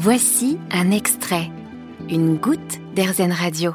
[0.00, 1.50] Voici un extrait,
[2.08, 3.74] une goutte d'Airzen Radio.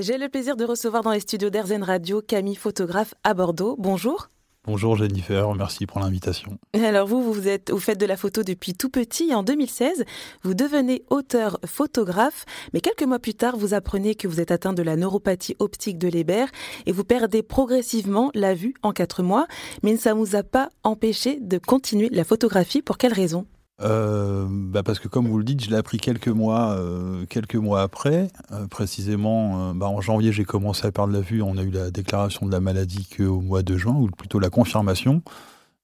[0.00, 3.76] J'ai le plaisir de recevoir dans les studios d'Airzen Radio Camille, photographe à Bordeaux.
[3.78, 4.30] Bonjour.
[4.64, 6.56] Bonjour Jennifer, merci pour l'invitation.
[6.72, 9.34] Alors vous, vous, êtes, vous faites de la photo depuis tout petit.
[9.34, 10.06] En 2016,
[10.42, 14.72] vous devenez auteur photographe, mais quelques mois plus tard, vous apprenez que vous êtes atteint
[14.72, 16.46] de la neuropathie optique de Leber
[16.86, 19.46] et vous perdez progressivement la vue en quatre mois.
[19.82, 22.80] Mais ça ne vous a pas empêché de continuer la photographie.
[22.80, 23.46] Pour quelle raison?
[23.82, 27.56] Euh, bah parce que comme vous le dites, je l'ai appris quelques mois, euh, quelques
[27.56, 28.28] mois après.
[28.52, 31.42] Euh, précisément, bah en janvier, j'ai commencé à perdre la vue.
[31.42, 34.50] On a eu la déclaration de la maladie qu'au mois de juin, ou plutôt la
[34.50, 35.22] confirmation,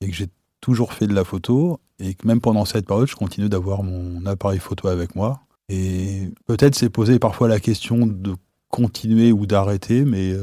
[0.00, 0.28] et que j'ai
[0.60, 4.24] toujours fait de la photo, et que même pendant cette période, je continue d'avoir mon
[4.26, 5.40] appareil photo avec moi.
[5.68, 8.34] Et peut-être s'est posé parfois la question de
[8.68, 10.34] continuer ou d'arrêter, mais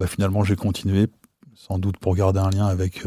[0.00, 1.06] bah finalement, j'ai continué,
[1.54, 3.04] sans doute pour garder un lien avec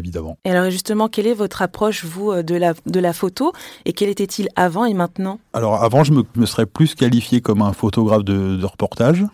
[0.00, 0.38] vie d'avant.
[0.44, 3.52] Et alors justement, quelle est votre approche, vous, euh, de la, de la photo
[3.84, 5.38] Et quel était-il avant et maintenant?
[5.52, 9.24] Alors avant, je me, serais plus qualifié comme un photographe de, reportage,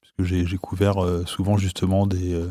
[0.00, 2.50] puisque j'ai couvert euh, souvent justement des, euh,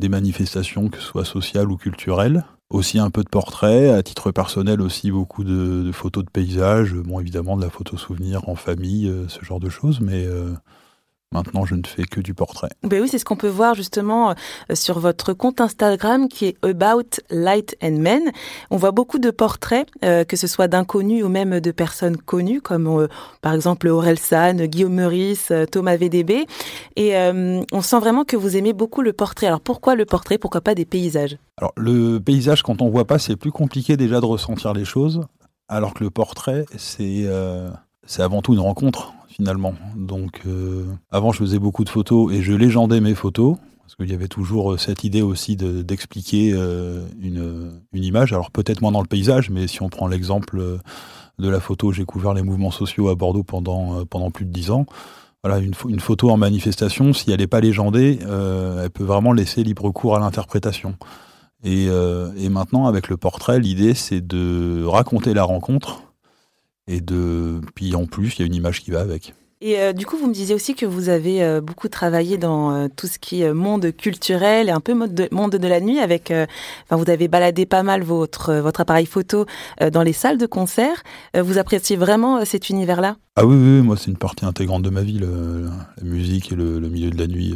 [0.00, 2.44] des manifestations, que ce soit sociales ou culturelles.
[2.70, 7.20] Aussi un peu de portraits, à titre personnel aussi beaucoup de, photos de paysages, bon
[7.20, 10.26] évidemment de la photo souvenir en famille, ce genre de choses, mais...
[11.32, 12.68] Maintenant, je ne fais que du portrait.
[12.82, 14.34] Ben oui, c'est ce qu'on peut voir justement euh,
[14.74, 18.22] sur votre compte Instagram qui est About Light and Men.
[18.70, 22.60] On voit beaucoup de portraits, euh, que ce soit d'inconnus ou même de personnes connues,
[22.60, 23.08] comme euh,
[23.40, 26.46] par exemple Aurel San, Guillaume Meurice, Thomas VDB.
[26.96, 29.46] Et on sent vraiment que vous aimez beaucoup le portrait.
[29.46, 30.38] Alors pourquoi le portrait?
[30.38, 31.38] Pourquoi pas des paysages?
[31.56, 35.22] Alors le paysage, quand on voit pas, c'est plus compliqué déjà de ressentir les choses,
[35.68, 37.26] alors que le portrait, c'est
[38.06, 39.74] c'est avant tout une rencontre finalement.
[39.96, 44.10] Donc euh, avant je faisais beaucoup de photos et je légendais mes photos parce qu'il
[44.10, 48.32] y avait toujours euh, cette idée aussi d'expliquer euh, une, une, image.
[48.32, 50.78] Alors peut-être moins dans le paysage, mais si on prend l'exemple
[51.38, 54.70] de la photo, j'ai couvert les mouvements sociaux à Bordeaux pendant, pendant plus de dix
[54.70, 54.86] ans.
[55.42, 59.64] Voilà, une, une photo en manifestation, si elle n'est pas légendée, elle peut vraiment laisser
[59.64, 60.94] libre cours à l'interprétation.
[61.64, 66.11] Et, et maintenant, avec le portrait, l'idée c'est de raconter la rencontre
[66.88, 69.34] et de, puis en plus, il y a une image qui va avec.
[69.64, 72.72] Et euh, du coup, vous me disiez aussi que vous avez euh, beaucoup travaillé dans
[72.72, 75.80] euh, tout ce qui est monde culturel et un peu monde de, monde de la
[75.80, 76.00] nuit.
[76.00, 79.46] Avec, enfin, vous avez baladé pas mal votre votre appareil photo
[79.92, 81.04] dans les salles de concert.
[81.38, 83.16] vous appréciez vraiment cet univers-là?
[83.36, 85.28] Ah oui, oui, moi c'est une partie intégrante de ma vie, la
[86.02, 87.54] musique et le, le, milieu de la nuit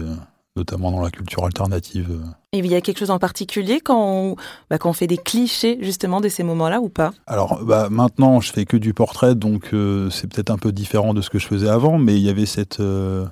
[0.57, 2.19] notamment dans la culture alternative.
[2.53, 4.37] Et il y a quelque chose en particulier quand on,
[4.71, 7.13] bah, quand on fait des clichés justement de ces moments-là ou pas?
[7.27, 11.15] Alors bah, maintenant, je fais que du portrait, donc euh, c'est peut-être un peu différent
[11.15, 12.81] de ce que je faisais avant, mais il y avait cette...
[12.81, 13.27] Euh,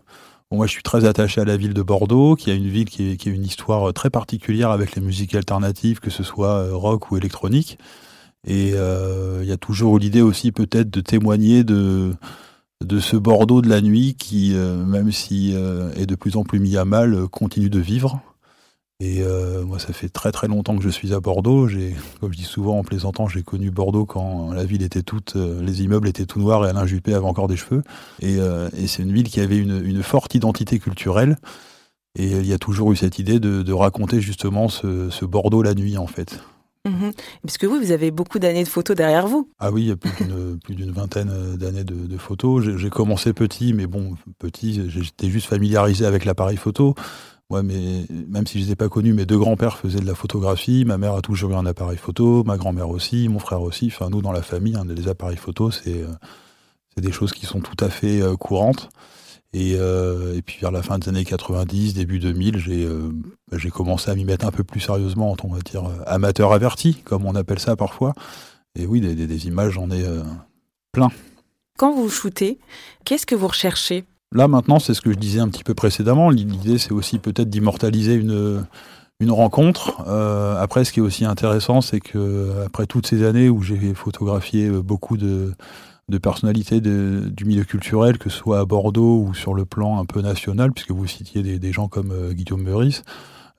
[0.50, 3.16] moi, je suis très attaché à la ville de Bordeaux, qui a une ville qui,
[3.16, 7.10] qui a une histoire très particulière avec les musiques alternatives, que ce soit euh, rock
[7.10, 7.78] ou électronique.
[8.46, 12.12] Et il y a toujours l'idée aussi peut-être de témoigner de
[12.82, 16.44] de ce Bordeaux de la nuit qui, euh, même si euh, est de plus en
[16.44, 18.20] plus mis à mal, euh, continue de vivre.
[19.00, 19.22] Et
[19.66, 21.68] moi, ça fait très très longtemps que je suis à Bordeaux.
[21.68, 25.34] J'ai, comme je dis souvent en plaisantant, j'ai connu Bordeaux quand la ville était toute,
[25.34, 27.82] les immeubles étaient tout noirs et Alain Juppé avait encore des cheveux.
[28.22, 28.38] Et,
[28.86, 31.36] c'est une ville qui avait une, forte identité culturelle.
[32.16, 35.98] Et il y a toujours eu cette idée de, raconter justement ce Bordeaux la nuit,
[35.98, 36.40] en fait.
[36.86, 37.12] Mhm.
[37.62, 39.48] Vous, vous avez beaucoup d'années de photos derrière vous.
[39.58, 42.64] Ah oui, il y a plus d'une vingtaine euh, d'années de, photos.
[42.76, 46.94] J'ai commencé petit, mais bon, petit, j'étais juste familiarisé avec l'appareil photo.
[47.62, 50.84] Mais même si je ai pas connus, mes deux grands-pères faisaient de la photographie.
[50.84, 53.86] Ma mère a toujours eu un appareil photo, ma grand-mère aussi, mon frère aussi.
[53.86, 56.06] Enfin, nous, dans la famille, hein, les appareils photo, euh,
[56.94, 58.34] c'est des choses qui sont tout à fait euh,
[59.54, 63.10] Euh, et, puis vers la fin des années 90, début 2000, euh,
[63.52, 66.94] j'ai commencé à m'y mettre un peu plus sérieusement, on va dire euh, amateur averti,
[67.04, 68.14] comme on appelle ça parfois.
[68.76, 70.04] Et oui, des, images, j'en ai
[70.90, 71.08] plein.
[71.78, 72.58] Quand vous shootez,
[73.04, 74.04] qu'est-ce que vous recherchez?
[74.32, 76.28] Là maintenant, c'est ce que je disais un petit peu précédemment.
[76.28, 78.66] L'idée, c'est aussi peut-être d'immortaliser une,
[79.20, 80.00] une rencontre.
[80.58, 84.68] après, ce qui est aussi intéressant, c'est que après toutes ces années où j'ai photographié
[84.70, 85.52] beaucoup de
[86.08, 90.04] de personnalités du milieu culturel, que ce soit à Bordeaux ou sur le plan un
[90.04, 93.02] peu national, puisque vous citiez des, gens comme euh, Guillaume Meurice,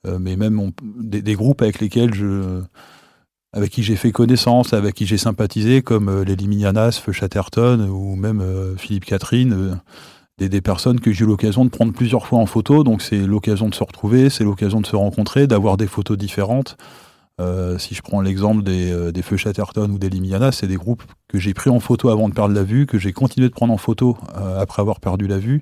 [0.06, 6.08] euh, mais même des, groupes avec lesquels j'ai fait connaissance, avec qui j'ai sympathisé, comme
[6.08, 8.42] euh, les Liminianas, Feu Chatterton ou même
[8.78, 9.80] Philippe Catherine,
[10.38, 12.84] des, personnes que j'ai eu l'occasion de prendre plusieurs fois en photo.
[12.84, 16.76] Donc c'est l'occasion de se retrouver, c'est l'occasion de se rencontrer, d'avoir des photos différentes.
[17.38, 20.76] Euh, si je prends l'exemple des, euh, des, Feux Chatterton ou des Limiana, c'est des
[20.76, 23.52] groupes que j'ai pris en photo avant de perdre la vue, que j'ai continué de
[23.52, 25.60] prendre en photo euh, après avoir perdu la vue.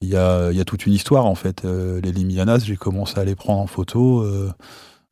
[0.00, 1.64] Il y a, y a toute une histoire en fait.
[1.64, 4.24] les Limianas, j'ai commencé à les prendre en photo.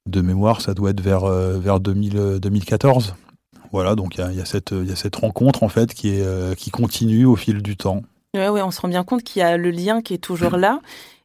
[0.06, 3.16] de mémoire, ça doit être vers, vers 2000, 2014.
[3.72, 6.70] Voilà, donc il y a, cette, y a cette rencontre en fait qui, est, qui
[6.70, 8.02] continue au fil du temps.
[8.36, 10.56] Oui, ouais, on se rend bien compte qu'il y a le lien qui est toujours
[10.56, 10.78] là.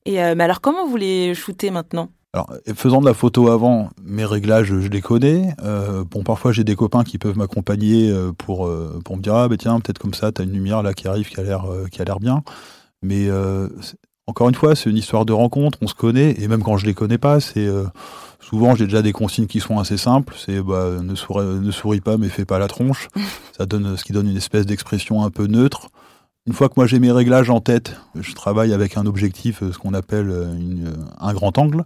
[0.06, 2.10] Et mais alors, comment vous les shootez maintenant?
[2.34, 5.54] Alors, faisant de la photo avant, mes réglages, je les connais.
[5.64, 9.36] Euh, bon, parfois, j'ai des copains qui peuvent m'accompagner euh, pour, euh, pour me dire
[9.36, 11.44] Ah, ben tiens, peut-être comme ça, tu as une lumière là qui arrive qui a
[11.44, 12.44] l'air qui a l'air bien.
[13.02, 13.30] Mais
[14.28, 16.86] encore une fois, c'est une histoire de rencontre, on se connaît, et même quand je
[16.86, 17.68] les connais pas, c'est
[18.40, 20.36] souvent j'ai déjà des consignes qui sont assez simples.
[20.38, 23.10] C'est bah, ne, souris, ne souris pas, mais fais pas la tronche.
[23.58, 25.90] ça donne ce qui donne une espèce d'expression un peu neutre.
[26.48, 29.78] Une fois que moi j'ai mes réglages en tête, je travaille avec un objectif, ce
[29.78, 31.84] qu'on appelle une, un grand angle.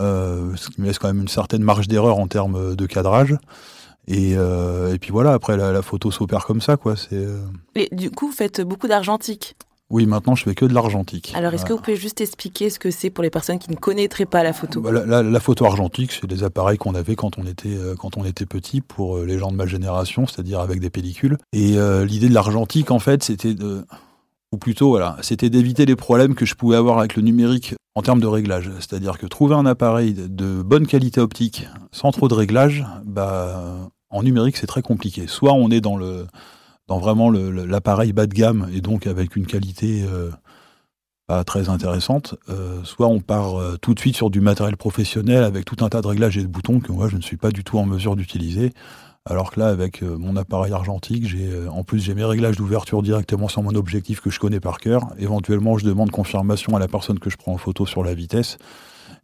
[0.00, 3.36] Euh, ce qui me laisse quand même une certaine marge d'erreur en termes de cadrage.
[4.06, 6.96] Et, euh, et puis voilà, après la, la photo s'opère comme ça, quoi.
[6.96, 7.16] C'est.
[7.16, 7.40] Euh,
[7.74, 9.54] et du coup, vous faites beaucoup d'argentique.
[9.90, 11.32] Oui, maintenant je fais que de l'argentique.
[11.34, 13.76] Alors, est-ce que vous pouvez juste expliquer ce que c'est pour les personnes qui ne
[13.76, 14.82] connaîtraient pas la photo?
[14.82, 18.24] Bah, la, la, photo argentique, c'est des appareils qu'on avait quand on était quand on
[18.26, 21.38] était petit pour les gens de ma génération, c'est-à-dire avec des pellicules.
[21.54, 23.86] Et l'idée de l'argentique, en fait, c'était de
[24.52, 28.02] ou plutôt voilà, c'était d'éviter les problèmes que je pouvais avoir avec le numérique en
[28.02, 28.70] termes de réglage.
[28.76, 34.22] C'est-à-dire que trouver un appareil de bonne qualité optique sans trop de réglage, bah, en
[34.22, 35.26] numérique c'est très compliqué.
[35.26, 36.26] Soit on est dans le
[36.86, 40.30] dans vraiment l'appareil bas de gamme et donc avec une qualité euh,
[41.26, 45.44] pas très intéressante, euh, soit on part euh, tout de suite sur du matériel professionnel
[45.44, 47.50] avec tout un tas de réglages et de boutons que moi je ne suis pas
[47.50, 48.72] du tout en mesure d'utiliser.
[49.28, 52.56] Alors que là, avec euh, mon appareil argentique, j'ai euh, en plus j'ai mes réglages
[52.56, 55.02] d'ouverture directement sur mon objectif que je connais par cœur.
[55.18, 58.56] Éventuellement, je demande confirmation à la personne que je prends en photo sur la vitesse.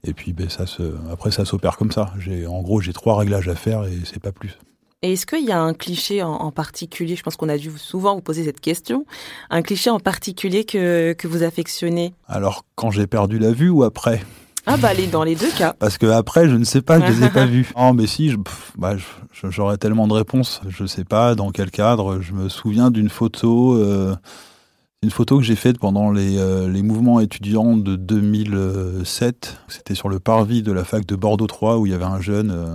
[0.06, 2.12] Et puis, ben, ça se, après, ça s'opère comme ça.
[2.18, 4.58] J'ai, en gros, j'ai trois réglages à faire et c'est pas plus.
[5.00, 7.16] Et est-ce qu'il y a un cliché en, particulier?
[7.16, 9.06] Je pense qu'on a dû souvent vous poser cette question.
[9.48, 12.14] Un cliché en particulier que, que vous affectionnez?
[12.26, 14.22] Alors, quand j'ai perdu la vue ou après?
[14.66, 15.74] Ah bah dans les deux cas.
[15.78, 17.70] Parce que après, je ne sais pas, je les ai pas vus.
[17.76, 18.36] Non, mais si, je,
[18.78, 18.96] bah,
[19.42, 20.62] j'aurais tellement de réponses.
[20.68, 22.20] Je sais pas dans quel cadre.
[22.20, 24.16] Je me souviens d'une photo, euh,
[25.02, 29.58] une photo que j'ai faite pendant les, euh, les mouvements étudiants de 2007.
[29.68, 32.20] C'était sur le parvis de la fac de Bordeaux 3 où il y avait un
[32.20, 32.74] jeune, euh,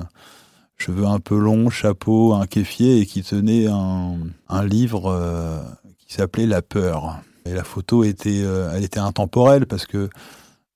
[0.77, 4.15] cheveux un peu longs, chapeau, un kéfier et qui tenait un,
[4.47, 5.65] un livre
[6.07, 7.19] qui s'appelait La peur.
[7.45, 8.44] Et la photo était,
[8.74, 10.09] elle était intemporelle parce que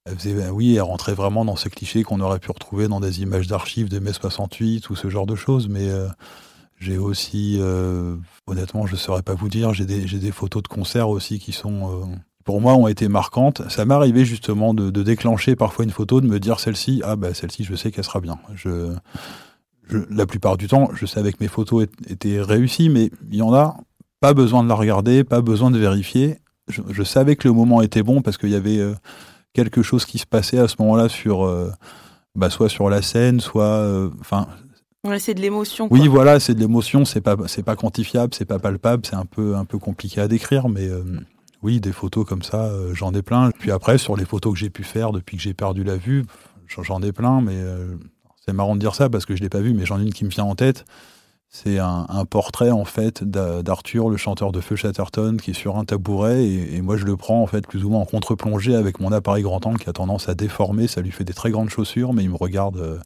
[0.05, 2.99] elle faisait, ben oui, elle rentrait vraiment dans ces clichés qu'on aurait pu retrouver dans
[2.99, 6.07] des images d'archives de mai 68 ou ce genre de choses, mais euh,
[6.77, 11.07] j'ai aussi, euh, honnêtement, je ne saurais pas vous dire, j'ai des, photos de concerts
[11.07, 12.05] aussi qui sont, euh,
[12.43, 13.61] pour moi, ont été marquantes.
[13.69, 17.33] Ça m'est arrivé justement de, déclencher parfois une photo, de me dire celle-ci, ah bah
[17.33, 18.37] celle-ci, je sais qu'elle sera bien.
[20.09, 23.53] La plupart du temps, je savais que mes photos étaient réussies, mais il y en
[23.53, 23.77] a,
[24.19, 26.39] pas besoin de la regarder, pas besoin de vérifier.
[26.67, 28.79] Je savais que le moment était bon parce qu'il y avait
[29.53, 31.71] quelque chose qui se passait à ce moment-là sur, euh,
[32.35, 34.47] bah, soit sur la scène, soit, euh, enfin.
[35.19, 35.87] c'est de l'émotion.
[35.91, 37.05] Oui, voilà, c'est de l'émotion.
[37.05, 40.27] C'est pas, c'est pas quantifiable, c'est pas palpable, c'est un peu, un peu compliqué à
[40.27, 41.03] décrire, mais euh,
[41.61, 43.51] oui, des photos comme ça, j'en ai plein.
[43.51, 46.25] Puis après, sur les photos que j'ai pu faire depuis que j'ai perdu la vue,
[46.67, 47.55] j'en ai plein, mais
[48.45, 50.13] c'est marrant de dire ça parce que je l'ai pas vu, mais j'en ai une
[50.13, 50.83] qui me vient en tête.
[51.55, 55.85] C'est un, portrait en fait d'Arthur, le chanteur de Feu Chatterton, qui est sur un
[55.85, 59.11] tabouret et, moi je le prends en fait plus ou moins en contre-plongée avec mon
[59.11, 60.87] appareil grand angle qui a tendance à déformer.
[60.87, 62.99] Ça lui fait des très grandes chaussures, mais il me regarde euh,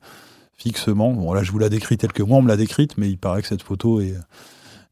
[0.54, 1.12] fixement.
[1.12, 3.18] Bon là je vous la décris telle que moi on me l'a décrite, mais il
[3.18, 4.16] paraît que cette photo est,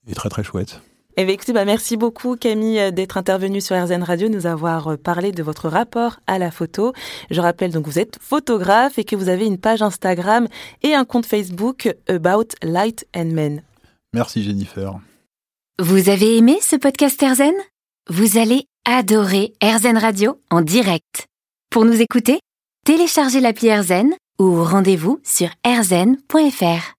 [0.06, 0.82] est très très chouette.
[1.18, 4.98] Eh écoutez, bah merci beaucoup Camille euh, d'être intervenue sur RZN Radio, nous avoir euh,
[4.98, 6.92] parlé de votre rapport à la photo.
[7.32, 10.50] Je rappelle donc que vous êtes photographe et que vous avez une page Instagram
[10.84, 13.64] et un compte Facebook About Light and Men.
[14.14, 15.00] Merci Jennifer.
[15.80, 17.56] Vous avez aimé ce podcast RZN
[18.10, 21.28] Vous allez adorer RZN Radio en direct.
[21.70, 22.40] Pour nous écouter,
[22.86, 26.94] téléchargez l'appli RZN ou rendez-vous sur rzn.fr.